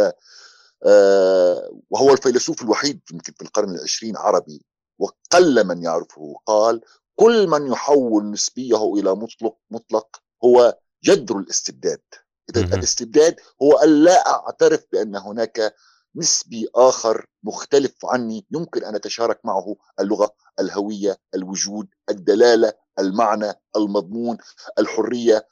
آه 0.87 1.81
وهو 1.91 2.13
الفيلسوف 2.13 2.63
الوحيد 2.63 3.01
يمكن 3.13 3.33
في 3.33 3.43
القرن 3.43 3.75
العشرين 3.75 4.17
عربي 4.17 4.65
وقل 4.99 5.65
من 5.67 5.83
يعرفه 5.83 6.35
قال 6.47 6.81
كل 7.16 7.47
من 7.47 7.73
يحول 7.73 8.31
نسبيه 8.31 8.92
إلى 8.95 9.14
مطلق 9.14 9.57
مطلق 9.71 10.23
هو 10.45 10.78
جذر 11.04 11.38
الاستبداد. 11.38 12.02
إذا 12.50 12.75
الاستبداد 12.75 13.37
هو 13.62 13.73
أن 13.73 14.04
لا 14.04 14.31
أعترف 14.31 14.85
بأن 14.92 15.16
هناك 15.16 15.75
نسبي 16.16 16.69
آخر 16.75 17.26
مختلف 17.42 17.92
عني 18.04 18.47
يمكن 18.50 18.85
أن 18.85 18.95
أتشارك 18.95 19.40
معه 19.45 19.76
اللغة 20.00 20.35
الهوية 20.61 21.19
الوجود 21.35 21.88
الدلالة 22.11 22.73
المعنى 22.99 23.52
المضمون 23.76 24.38
الحرية 24.78 25.49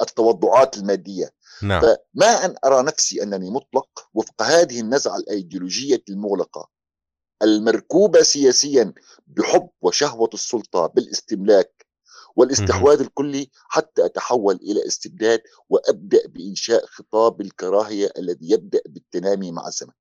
التوضعات 0.00 0.76
المادية. 0.76 1.30
نعم. 1.62 1.80
فما 1.82 2.44
أن 2.44 2.54
أرى 2.64 2.82
نفسي 2.82 3.22
أنني 3.22 3.50
مطلق 3.50 3.88
وفق 4.14 4.42
هذه 4.42 4.80
النزعة 4.80 5.16
الأيديولوجية 5.16 6.02
المغلقة. 6.08 6.68
المركوبة 7.42 8.22
سياسيا 8.22 8.92
بحب 9.26 9.68
وشهوة 9.82 10.30
السلطة 10.34 10.86
بالاستملاك 10.86 11.86
والاستحواذ 12.36 13.00
الكلي 13.00 13.50
حتى 13.68 14.04
أتحول 14.04 14.54
إلى 14.54 14.86
استبداد 14.86 15.42
وأبدأ 15.68 16.26
بإنشاء 16.26 16.86
خطاب 16.86 17.40
الكراهية 17.40 18.10
الذي 18.18 18.50
يبدأ 18.50 18.80
بالتنامي 18.86 19.52
مع 19.52 19.66
الزمن. 19.68 19.92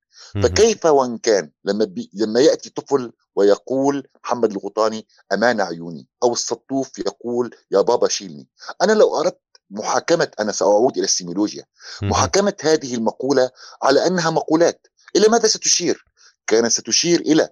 فكيف 0.44 0.86
وإن 0.86 1.18
كان 1.18 1.52
لما 1.66 1.86
بي 1.86 2.10
لما 2.14 2.40
يأتي 2.40 2.70
طفل 2.70 3.12
ويقول 3.36 4.08
محمد 4.24 4.52
الغطاني 4.52 5.08
أمان 5.34 5.62
عيوني 5.62 6.08
أو 6.24 6.34
السطوف 6.34 7.00
يقول 7.00 7.56
يا 7.72 7.82
بابا 7.82 8.08
شيلني 8.08 8.48
أنا 8.82 8.92
لو 8.92 9.20
أردت 9.20 9.40
محاكمة 9.70 10.32
أنا 10.40 10.52
سأعود 10.52 10.98
إلى 10.98 11.06
السيميولوجيا. 11.06 11.66
محاكمة 12.02 12.54
هذه 12.62 12.96
المقولة 12.96 13.50
على 13.84 14.08
أنها 14.08 14.30
مقولات 14.30 14.88
إلى 15.16 15.28
ماذا 15.28 15.48
ستشير؟ 15.48 16.06
كانت 16.48 16.72
ستشير 16.72 17.20
إلى 17.20 17.50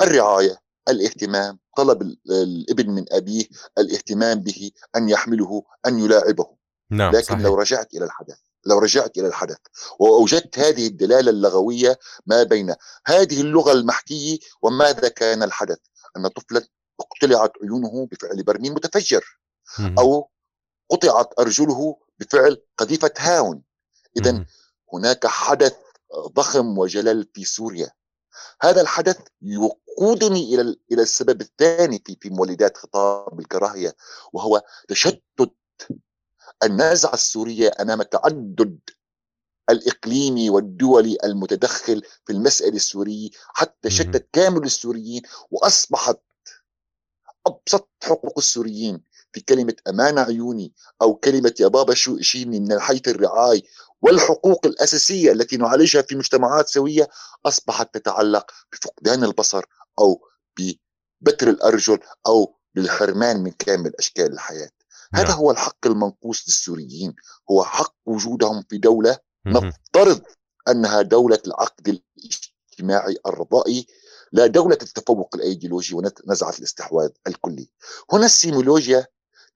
الرعاية 0.00 0.62
الاهتمام 0.88 1.58
طلب 1.76 2.02
الابن 2.30 2.90
من 2.90 3.04
أبيه 3.12 3.44
الاهتمام 3.78 4.40
به 4.40 4.70
أن 4.96 5.08
يحمله 5.08 5.62
أن 5.86 5.98
يلاعبه. 5.98 6.56
نعم 6.90 7.12
لكن 7.12 7.24
صحيح. 7.24 7.40
لو 7.40 7.54
رجعت 7.54 7.94
إلى 7.94 8.04
الحدث 8.04 8.38
لو 8.66 8.78
رجعت 8.78 9.18
إلى 9.18 9.26
الحدث 9.26 9.58
وأوجدت 9.98 10.58
هذه 10.58 10.86
الدلالة 10.86 11.30
اللغوية 11.30 11.98
ما 12.26 12.42
بين 12.42 12.74
هذه 13.06 13.40
اللغة 13.40 13.72
المحكية 13.72 14.38
وماذا 14.62 15.08
كان 15.08 15.42
الحدث؟ 15.42 15.78
أن 16.16 16.28
طفلا 16.28 16.66
اقتلعت 17.00 17.52
عيونه 17.62 18.06
بفعل 18.06 18.42
برميل 18.42 18.72
متفجر 18.72 19.38
أو 19.98 20.30
قطعت 20.90 21.32
أرجله 21.38 21.96
بفعل 22.18 22.62
قذيفة 22.76 23.12
هاون. 23.18 23.62
اذا 24.16 24.44
هناك 24.92 25.26
حدث 25.26 25.76
ضخم 26.28 26.78
وجلل 26.78 27.28
في 27.34 27.44
سوريا. 27.44 27.90
هذا 28.60 28.80
الحدث 28.80 29.18
يقودني 29.42 30.54
إلى 30.54 30.76
إلى 30.92 31.02
السبب 31.02 31.40
الثاني 31.40 32.02
في 32.06 32.16
في 32.20 32.30
مولدات 32.30 32.76
خطاب 32.76 33.40
الكراهية 33.40 33.96
وهو 34.32 34.62
تشتت 34.88 35.52
النازعة 36.64 37.14
السورية 37.14 37.70
أمام 37.80 38.00
التعدد 38.00 38.78
الإقليمي 39.70 40.50
والدولي 40.50 41.18
المتدخل 41.24 42.02
في 42.26 42.32
المساله 42.32 42.76
السوريه 42.76 43.30
حتى 43.48 43.90
شتت 43.90 44.28
كامل 44.32 44.64
السوريين 44.64 45.22
وأصبحت 45.50 46.20
أبسط 47.46 47.88
حقوق 48.02 48.34
السوريين 48.38 49.02
في 49.32 49.40
كلمة 49.40 49.74
أمان 49.88 50.18
عيوني 50.18 50.74
أو 51.02 51.14
كلمة 51.14 51.54
يا 51.60 51.68
بابا 51.68 51.94
شو 51.94 52.18
شيلني 52.20 52.60
من 52.60 52.80
حيث 52.80 53.08
الرعاية 53.08 53.62
والحقوق 54.02 54.66
الأساسية 54.66 55.32
التي 55.32 55.56
نعالجها 55.56 56.02
في 56.02 56.14
مجتمعات 56.14 56.68
سوية 56.68 57.08
أصبحت 57.46 57.94
تتعلق 57.94 58.50
بفقدان 58.72 59.24
البصر 59.24 59.64
أو 59.98 60.20
ببتر 60.58 61.50
الأرجل 61.50 61.98
أو 62.26 62.58
بالحرمان 62.74 63.42
من 63.42 63.50
كامل 63.50 63.92
أشكال 63.98 64.32
الحياة. 64.32 64.70
هذا 65.14 65.28
نعم. 65.28 65.38
هو 65.38 65.50
الحق 65.50 65.86
المنقوص 65.86 66.44
للسوريين. 66.48 67.14
هو 67.50 67.64
حق 67.64 67.94
وجودهم 68.06 68.64
في 68.70 68.78
دولة 68.78 69.18
نفترض 69.46 70.22
أنها 70.68 71.02
دولة 71.02 71.38
العقد 71.46 71.88
الاجتماعي 71.88 73.18
الرضائي 73.26 73.86
لا 74.32 74.46
دولة 74.46 74.78
التفوق 74.82 75.34
الأيديولوجي 75.34 75.94
ونزعة 75.94 76.54
الاستحواذ 76.58 77.10
الكلي. 77.26 77.70
هنا 78.12 78.26
السيميولوجيا 78.26 79.06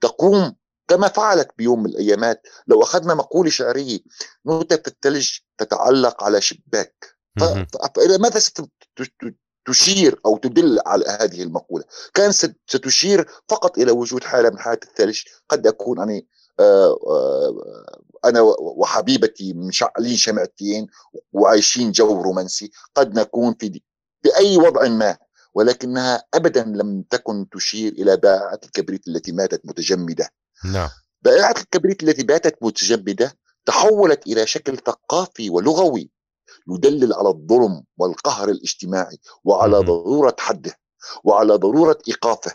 تقوم 0.01 0.57
كما 0.89 1.09
فعلت 1.09 1.49
بيوم 1.59 1.83
من 1.83 1.91
الأيامات. 1.91 2.47
لو 2.67 2.83
أخذنا 2.83 3.15
مقولة 3.15 3.51
شعرية 3.51 3.99
نتفة 4.47 4.89
الثلج 4.89 5.31
تتعلق 5.59 6.25
على 6.25 6.41
شباك. 6.41 7.17
فإلى 7.39 8.19
ماذا 8.19 8.41
تشير 9.67 10.21
أو 10.27 10.37
تدل 10.37 10.81
على 10.87 11.05
هذه 11.21 11.43
المقولة؟ 11.43 11.85
كانت 12.15 12.33
ستشير 12.33 13.29
فقط 13.49 13.79
إلى 13.79 13.93
وجود 13.93 14.25
حالة 14.25 14.51
من 14.51 14.59
حالات 14.59 14.85
الثلج. 14.85 15.23
قد 15.49 15.67
أكون 15.67 16.01
أنا 16.01 16.23
آه، 16.61 16.99
آه، 17.07 17.87
أنا 18.25 18.41
وحبيبتي 18.59 19.53
مشعلين 19.53 20.17
شمعتين 20.17 20.87
وعايشين 21.33 21.93
جو 21.93 22.23
رومانسي. 22.23 22.71
قد 22.95 23.19
نكون 23.19 23.55
في 23.61 23.83
باي 24.25 24.57
وضع 24.57 24.89
ما 24.89 25.17
ولكنها 25.55 26.25
ابدا 26.35 26.65
لم 26.65 27.03
تكن 27.11 27.49
تشير 27.49 27.93
إلى 27.93 28.17
بائعه 28.17 28.61
الكبريت 28.65 29.09
التي 29.09 29.33
ماتت 29.33 29.61
متجمدة. 29.65 30.31
نعم. 30.65 30.89
بائعة 31.23 31.55
الكبريت 31.61 32.03
التي 32.03 32.23
ماتت 32.23 32.57
متجمدة 32.63 33.39
تحولت 33.65 34.27
إلى 34.27 34.47
شكل 34.47 34.77
ثقافي 34.77 35.51
ولغوي 35.51 36.11
يدلل 36.69 37.13
على 37.13 37.29
الظلم 37.29 37.85
والقهر 37.97 38.49
الاجتماعي 38.49 39.19
وعلى 39.45 39.79
ضرورة 39.79 40.37
حده 40.39 40.79
وعلى 41.25 41.55
ضرورة 41.55 41.99
إيقافه. 42.09 42.53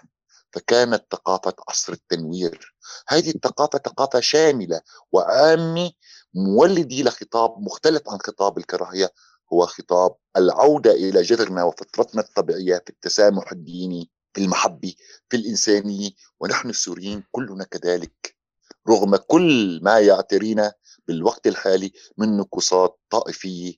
فكانت 0.53 1.05
ثقافة 1.11 1.53
عصر 1.69 1.93
التنوير. 1.93 2.75
هذه 3.07 3.29
الثقافة 3.29 3.79
ثقافة 3.79 4.19
شاملة 4.19 4.81
وعامة. 5.11 5.91
مولدي 6.33 7.03
لخطاب 7.03 7.59
مختلف 7.59 8.09
عن 8.09 8.17
خطاب 8.19 8.57
الكراهية 8.57 9.11
هو 9.53 9.65
خطاب 9.65 10.15
العودة 10.37 10.91
إلى 10.91 11.21
جذرنا 11.21 11.63
وفطرتنا 11.63 12.21
الطبيعية 12.21 12.81
في 12.85 12.89
التسامح 12.89 13.51
الديني 13.51 14.09
في 14.33 14.41
المحبة 14.41 14.93
في 15.29 15.37
الإنسانية 15.37 16.09
ونحن 16.39 16.69
السوريين 16.69 17.23
كلنا 17.31 17.63
كذلك 17.63 18.35
رغم 18.89 19.15
كل 19.15 19.79
ما 19.83 19.99
يعترينا 19.99 20.73
بالوقت 21.07 21.47
الحالي 21.47 21.91
من 22.17 22.37
نقصات 22.37 22.99
طائفية 23.09 23.73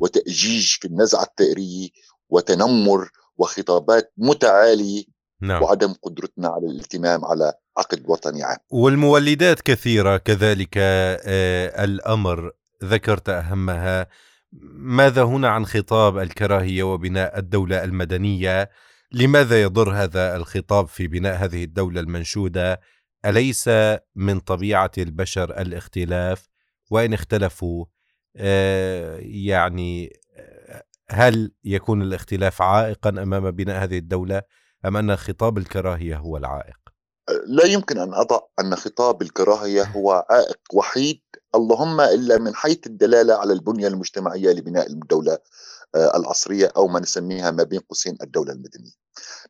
وتأجيج 0.00 0.66
في 0.66 0.84
النزعة 0.84 1.22
الثأرية 1.22 1.88
وتنمر 2.28 3.10
وخطابات 3.36 4.12
متعالية 4.18 5.04
نعم. 5.40 5.62
وعدم 5.62 5.94
قدرتنا 6.02 6.48
على 6.48 6.66
الاهتمام 6.66 7.24
على 7.24 7.52
عقد 7.76 8.02
وطني 8.06 8.42
عام. 8.42 8.56
والمولدات 8.70 9.60
كثيرة 9.60 10.16
كذلك 10.16 10.74
آه 10.76 11.84
الأمر 11.84 12.52
ذكرت 12.84 13.28
أهمها. 13.28 14.06
ماذا 14.76 15.22
هنا 15.22 15.48
عن 15.48 15.66
خطاب 15.66 16.18
الكراهية 16.18 16.82
وبناء 16.82 17.38
الدولة 17.38 17.84
المدنية؟ 17.84 18.70
لماذا 19.14 19.62
يضر 19.62 19.92
هذا 19.92 20.36
الخطاب 20.36 20.88
في 20.88 21.06
بناء 21.06 21.44
هذه 21.44 21.64
الدولة 21.64 22.00
المنشودة؟ 22.00 22.80
أليس 23.24 23.70
من 24.14 24.40
طبيعة 24.40 24.90
البشر 24.98 25.60
الاختلاف؟ 25.60 26.48
وإن 26.90 27.12
اختلفوا 27.12 27.84
آه، 28.36 29.18
يعني 29.20 30.12
آه، 30.36 30.84
هل 31.10 31.52
يكون 31.64 32.02
الاختلاف 32.02 32.62
عائقا 32.62 33.10
أمام 33.10 33.50
بناء 33.50 33.84
هذه 33.84 33.98
الدولة؟ 33.98 34.42
أم 34.86 34.96
أن 34.96 35.16
خطاب 35.16 35.58
الكراهية 35.58 36.16
هو 36.16 36.36
العائق؟ 36.36 36.83
لا 37.28 37.66
يمكن 37.66 37.98
أن 37.98 38.14
أضع 38.14 38.40
أن 38.60 38.76
خطاب 38.76 39.22
الكراهية 39.22 39.82
هو 39.82 40.26
عائق 40.30 40.58
وحيد 40.74 41.20
اللهم 41.54 42.00
إلا 42.00 42.38
من 42.38 42.54
حيث 42.54 42.86
الدلالة 42.86 43.34
على 43.34 43.52
البنية 43.52 43.88
المجتمعية 43.88 44.52
لبناء 44.52 44.86
الدولة 44.86 45.38
آه، 45.94 46.16
العصرية 46.16 46.72
أو 46.76 46.88
ما 46.88 47.00
نسميها 47.00 47.50
ما 47.50 47.62
بين 47.62 47.80
قوسين 47.80 48.16
الدولة 48.22 48.52
المدنية. 48.52 48.92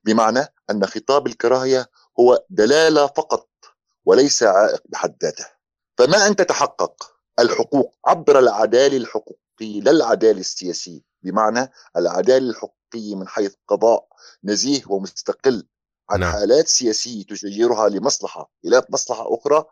بمعنى 0.05 0.47
أن 0.71 0.87
خطاب 0.87 1.27
الكراهية 1.27 1.87
هو 2.21 2.45
دلالة 2.51 3.07
فقط 3.07 3.49
وليس 4.05 4.43
عائق 4.43 4.83
بحد 4.89 5.17
ذاته. 5.23 5.47
فما 5.99 6.27
أن 6.27 6.37
تتحقق 6.37 7.17
الحقوق 7.39 7.95
عبر 8.07 8.39
العداله 8.39 8.97
الحقوقيه 8.97 9.81
لا 9.81 9.91
العداله 9.91 10.41
السياسيه، 10.41 11.01
بمعنى 11.23 11.71
العداله 11.97 12.51
الحقوقيه 12.51 13.15
من 13.15 13.29
حيث 13.29 13.55
قضاء 13.69 14.07
نزيه 14.45 14.83
ومستقل 14.87 15.67
عن 16.11 16.21
نعم. 16.21 16.33
حالات 16.33 16.69
سياسية 16.69 17.25
تشجرها 17.25 17.89
لمصلحة 17.89 18.51
إلى 18.65 18.83
مصلحة 18.91 19.35
أخرى 19.35 19.65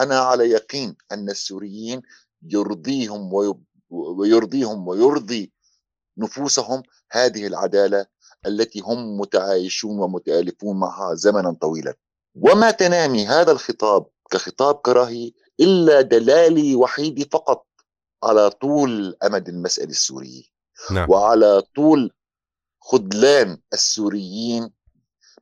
أنا 0.00 0.18
على 0.18 0.50
يقين 0.50 0.96
أن 1.12 1.30
السوريين 1.30 2.02
يرضيهم 2.42 3.30
ويرضيهم 3.90 4.88
ويرضي 4.88 5.52
نفوسهم 6.18 6.82
هذه 7.10 7.46
العدالة 7.46 8.06
التي 8.46 8.80
هم 8.80 9.18
متعايشون 9.20 9.98
ومتآلفون 9.98 10.80
معها 10.80 11.14
زمنا 11.14 11.56
طويلا 11.60 11.94
وما 12.34 12.70
تنامي 12.70 13.26
هذا 13.26 13.52
الخطاب 13.52 14.06
كخطاب 14.30 14.74
كراهي 14.74 15.32
إلا 15.60 16.00
دلالي 16.00 16.74
وحيدي 16.74 17.24
فقط 17.32 17.66
على 18.24 18.50
طول 18.50 19.16
أمد 19.24 19.48
المسألة 19.48 19.90
السورية 19.90 20.42
نعم. 20.90 21.10
وعلى 21.10 21.62
طول 21.76 22.12
خذلان 22.80 23.58
السوريين 23.72 24.70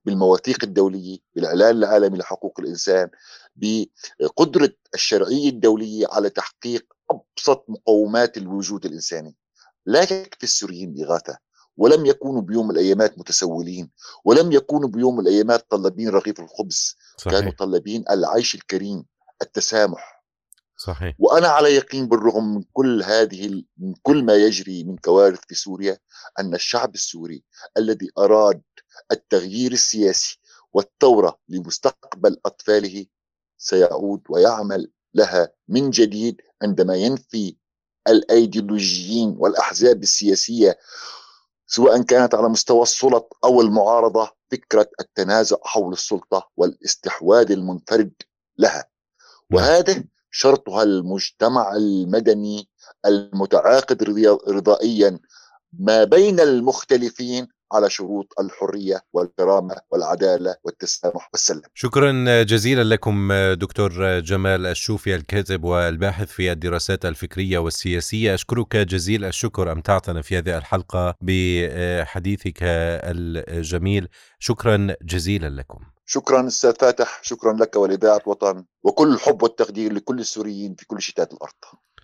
بالمواثيق 0.09 0.64
الدولية 0.64 1.18
بالإعلان 1.35 1.77
العالمي 1.77 2.18
لحقوق 2.18 2.61
الإنسان 2.61 3.09
بقدرة 3.57 4.73
الشرعية 4.94 5.49
الدولية 5.49 6.07
على 6.11 6.31
تحقيق 6.31 6.87
أبسط 7.11 7.64
مقومات 7.68 8.37
الوجود 8.37 8.87
الإنساني. 8.87 9.37
لا 9.87 10.03
يكفي 10.03 10.42
السوريين 10.42 11.05
إغاثة 11.05 11.38
ولم 11.77 12.07
يكونوا 12.07 12.42
بيوم 12.42 12.68
من 12.68 12.71
الأيامات 12.71 13.18
متسولين 13.18 13.90
ولم 14.25 14.53
يكونوا 14.53 14.88
بيوم 14.88 15.16
من 15.16 15.21
الأيامات 15.21 15.71
طلبين 15.71 16.09
رغيف 16.09 16.40
الخبز 16.40 16.97
صحيح. 17.18 17.33
كانوا 17.33 17.53
طلبين 17.59 18.05
العيش 18.11 18.55
الكريم 18.55 19.05
التسامح. 19.42 20.25
صحيح. 20.77 21.14
وأنا 21.18 21.49
على 21.49 21.68
يقين 21.68 22.09
بالرغم 22.09 22.55
من 22.55 22.62
كل 22.73 23.03
هذه 23.03 23.64
من 23.79 23.94
كل 24.03 24.25
ما 24.25 24.35
يجري 24.35 24.85
من 24.85 24.97
كوارث 24.97 25.40
في 25.49 25.55
سوريا 25.55 25.99
أن 26.38 26.55
الشعب 26.55 26.94
السوري 26.94 27.42
الذي 27.77 28.11
أراد 28.18 28.62
التغيير 29.13 29.73
السياسي 29.73 30.39
والثورة 30.73 31.39
لمستقبل 31.49 32.41
أطفاله 32.47 33.07
سيعود 33.59 34.23
ويعمل 34.29 34.91
لها 35.15 35.53
من 35.69 35.91
جديد 35.91 36.41
عندما 36.63 36.95
ينفي 36.95 37.57
الأيديولوجيين 38.09 39.37
والأحزاب 39.39 40.03
السياسية 40.03 40.79
سواء 41.67 42.03
كانت 42.03 42.35
على 42.35 42.49
مستوى 42.49 42.83
السلط 42.83 43.39
أو 43.45 43.61
المعارضة 43.61 44.31
فكرة 44.51 44.91
التنازع 45.01 45.57
حول 45.63 45.93
السلطة 45.93 46.51
والاستحواذ 46.57 47.53
المنفرد 47.53 48.13
لها 48.59 48.75
نعم. 48.75 48.85
وهذا 49.53 50.05
شرطها 50.31 50.83
المجتمع 50.83 51.77
المدني 51.77 52.69
المتعاقد 53.07 54.03
رضائيا 54.49 55.19
ما 55.73 56.05
بين 56.05 56.41
المختلفين 56.41 57.49
على 57.73 57.91
شروط 57.91 58.33
الحرية 58.41 59.01
والكرامة 59.13 59.77
والعدالة 59.91 60.57
والتسامح 60.65 61.29
والسلام. 61.33 61.71
شكرا 61.75 62.43
جزيلا 62.43 62.85
لكم 62.85 63.33
دكتور 63.53 64.19
جمال 64.21 64.67
الشوفي 64.67 65.15
الكاتب 65.15 65.65
والباحث 65.65 66.29
في 66.29 66.53
الدراسات 66.53 67.05
الفكرية 67.05 67.59
والسياسية، 67.59 68.35
أشكرك 68.35 68.77
جزيل 68.77 69.25
الشكر 69.25 69.73
أمتعتنا 69.73 70.23
في 70.23 70.39
هذه 70.39 70.59
الحلقة 70.59 71.15
بحديثك 71.21 72.59
الجميل، 72.63 74.09
شكرا 74.39 74.97
جزيلا 75.03 75.49
لكم. 75.49 75.79
شكرا 76.07 76.47
أستاذ 76.47 76.75
فاتح، 76.81 77.21
شكرا 77.23 77.53
لك 77.53 77.77
ولإذاعة 77.77 78.23
وطن 78.27 78.65
وكل 78.83 79.15
الحب 79.15 79.43
والتقدير 79.43 79.93
لكل 79.93 80.19
السوريين 80.19 80.75
في 80.75 80.87
كل 80.87 81.03
شتات 81.03 81.33
الأرض. 81.33 81.53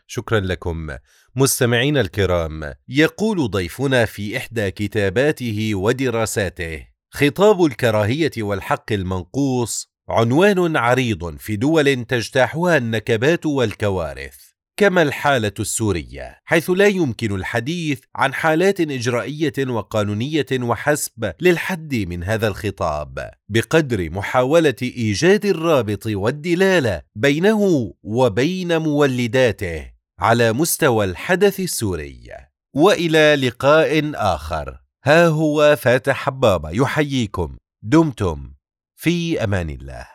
شكرا 0.07 0.41
لكم. 0.41 0.91
مستمعينا 1.37 2.01
الكرام 2.01 2.75
يقول 2.89 3.51
ضيفنا 3.51 4.05
في 4.05 4.37
إحدى 4.37 4.71
كتاباته 4.71 5.75
ودراساته 5.75 6.87
خطاب 7.11 7.65
الكراهية 7.65 8.33
والحق 8.39 8.93
المنقوص 8.93 9.95
عنوان 10.09 10.77
عريض 10.77 11.37
في 11.37 11.57
دول 11.57 12.05
تجتاحها 12.05 12.77
النكبات 12.77 13.47
والكوارث. 13.47 14.55
كما 14.77 15.03
الحالة 15.03 15.53
السورية 15.61 16.41
حيث 16.45 16.71
لا 16.71 16.87
يمكن 16.87 17.35
الحديث 17.35 18.01
عن 18.15 18.35
حالات 18.35 18.81
إجرائية 18.81 19.53
وقانونية 19.59 20.47
وحسب 20.53 21.33
للحد 21.41 21.95
من 21.95 22.25
هذا 22.25 22.49
الخطاب 22.49 23.31
بقدر 23.49 24.11
محاولة 24.11 24.75
إيجاد 24.83 25.47
الرابط 25.47 26.07
والدلالة 26.07 27.03
بينه 27.15 27.93
وبين 28.03 28.79
مولداته. 28.79 29.94
على 30.21 30.53
مستوى 30.53 31.05
الحدث 31.05 31.61
السوري. 31.61 32.31
وإلى 32.77 33.37
لقاء 33.37 34.13
آخر. 34.15 34.81
ها 35.05 35.27
هو 35.27 35.77
فاتح 35.77 36.17
حبابه 36.17 36.71
يحييكم. 36.71 37.57
دمتم. 37.83 38.55
في 38.97 39.45
أمان 39.45 39.71
الله. 39.71 40.07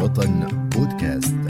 وطن 0.00 0.68
بودكاست. 0.74 1.45